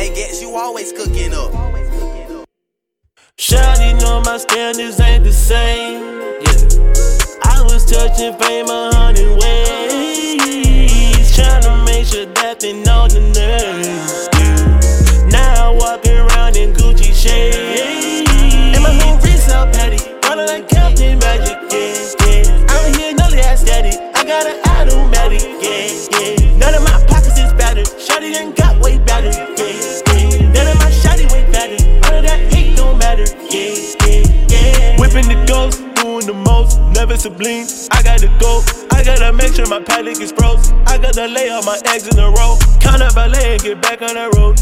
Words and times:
They 0.00 0.08
get 0.14 0.40
you 0.40 0.56
always 0.56 0.92
cooking 0.92 1.34
up. 1.34 1.52
Shawty 3.36 4.00
know 4.00 4.22
my 4.24 4.38
standards 4.38 4.98
ain't 4.98 5.24
the 5.24 5.30
same. 5.30 6.00
Yeah. 6.40 7.44
I 7.44 7.60
was 7.64 7.84
touching 7.84 8.32
fame 8.38 8.70
a 8.70 8.94
hundred 8.94 9.28
ways, 9.38 11.36
trying 11.36 11.62
to 11.64 11.84
make 11.84 12.06
sure 12.06 12.24
that 12.24 12.60
they 12.60 12.72
know 12.82 13.08
the 13.08 13.20
nerves. 13.20 14.30
Yeah. 14.40 15.28
Now 15.28 15.68
I 15.68 15.76
walk 15.76 16.06
around 16.06 16.56
in 16.56 16.72
Gucci 16.72 17.12
shades, 17.12 18.30
and 18.74 18.82
my 18.82 18.94
whole 19.04 19.18
wrist 19.18 19.48
so 19.48 19.68
petty, 19.70 19.98
running 20.22 20.46
like 20.46 20.66
Captain 20.66 21.18
Magic. 21.18 21.58
Yeah, 21.70 22.16
yeah. 22.24 22.66
I'm 22.70 22.94
here, 22.94 23.12
no 23.12 23.28
steady. 23.54 23.98
I 24.14 24.24
got 24.24 24.46
an 24.46 24.56
automatic. 24.64 25.59
Whipping 35.10 35.26
the 35.26 35.44
ghost, 35.44 35.82
doing 35.96 36.24
the 36.24 36.32
most, 36.32 36.78
never 36.94 37.16
sublime. 37.16 37.66
I 37.90 38.00
gotta 38.00 38.28
go. 38.38 38.62
I 38.92 39.02
gotta 39.02 39.32
make 39.32 39.54
sure 39.54 39.66
my 39.66 39.80
Patek 39.80 40.20
is 40.20 40.30
froze. 40.30 40.70
I 40.86 40.98
gotta 40.98 41.26
lay 41.26 41.48
all 41.48 41.64
my 41.64 41.80
eggs 41.86 42.06
in 42.06 42.16
a 42.16 42.30
row. 42.30 42.56
Count 42.78 43.02
up 43.02 43.16
ballet 43.16 43.54
and 43.54 43.60
get 43.60 43.82
back 43.82 44.02
on 44.02 44.14
the 44.14 44.30
road. 44.38 44.60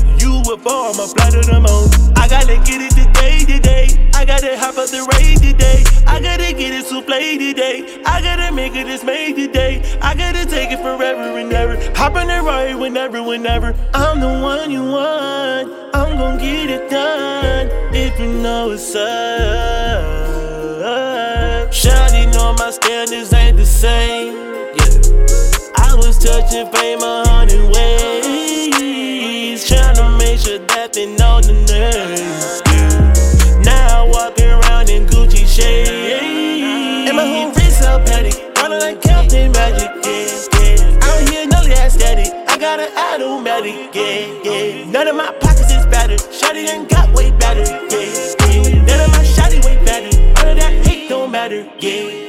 Four, 0.49 0.89
I'ma 0.89 1.05
fly 1.05 1.29
to 1.29 1.45
the 1.45 1.61
moon. 1.61 2.17
I 2.17 2.27
gotta 2.27 2.57
get 2.65 2.81
it 2.81 2.97
today, 2.97 3.45
today. 3.45 4.09
I 4.15 4.25
gotta 4.25 4.57
hop 4.57 4.79
up 4.79 4.89
the 4.89 5.05
raid 5.13 5.37
today. 5.37 5.85
I 6.07 6.19
gotta 6.19 6.55
get 6.55 6.73
it 6.73 6.87
souffle 6.87 7.37
today. 7.37 8.03
I 8.07 8.23
gotta 8.23 8.51
make 8.51 8.75
it 8.75 8.87
this 8.87 9.05
made 9.05 9.37
today. 9.37 9.83
I 10.01 10.15
gotta 10.15 10.47
take 10.47 10.71
it 10.71 10.79
forever 10.79 11.37
and 11.37 11.53
ever. 11.53 11.77
Hop 11.95 12.17
in 12.17 12.29
the 12.29 12.41
ride 12.41 12.77
whenever, 12.77 13.23
whenever. 13.23 13.75
I'm 13.93 14.21
the 14.21 14.41
one 14.41 14.71
you 14.71 14.85
want. 14.85 15.71
I'm 15.95 16.17
gonna 16.17 16.41
get 16.41 16.71
it 16.71 16.89
done. 16.89 17.69
If 17.95 18.19
you 18.19 18.33
know 18.33 18.71
it's 18.71 18.95
up. 18.95 19.48
Know 22.49 22.55
my 22.55 22.71
standards 22.71 23.31
ain't 23.35 23.59
the 23.59 23.67
same. 23.67 24.33
Yeah. 24.79 25.85
I 25.85 25.95
was 25.95 26.17
touching 26.17 26.67
fame 26.73 27.03
a 27.03 27.29
hundred 27.29 27.61
ways. 27.75 29.69
Trying 29.69 29.97
to 29.97 30.09
make 30.17 30.41
sure 30.41 30.59
that 30.59 30.95
they 30.95 31.15
know 31.15 31.43
the. 31.43 31.53
Yeah. 32.73 33.61
Now 33.61 34.03
I 34.03 34.09
walk 34.09 34.41
around 34.41 34.89
in 34.89 35.05
Gucci 35.05 35.45
shades. 35.47 37.11
And 37.11 37.19
my 37.19 37.27
whole 37.27 37.53
wrist 37.53 37.83
out 37.83 38.07
patty. 38.07 38.33
Running 38.57 38.81
like 38.81 39.03
Captain 39.03 39.53
Magic. 39.53 39.91
Yeah. 40.07 41.05
Out 41.05 41.29
here, 41.29 41.47
none 41.47 41.65
of 41.65 41.77
that 41.77 41.93
steady. 41.93 42.33
I 42.49 42.57
got 42.57 42.81
an 42.81 42.89
automatic. 42.97 43.95
Yeah, 43.95 44.25
yeah. 44.43 44.91
None 44.91 45.07
of 45.07 45.17
my 45.17 45.33
pockets 45.39 45.71
is 45.71 45.85
battered. 45.85 46.21
Shawty 46.21 46.65
done 46.65 46.87
got 46.87 47.13
way 47.13 47.31
better. 47.31 47.61
Yeah, 47.61 48.09
yeah. 48.49 48.85
None 48.89 49.01
of 49.01 49.11
my 49.13 49.23
shawty 49.37 49.63
way 49.67 49.77
better. 49.85 50.17
All 50.41 50.49
of 50.49 50.57
that 50.57 50.73
hate 50.87 51.11
don't 51.11 51.31
matter. 51.31 51.69
Yeah. 51.79 52.28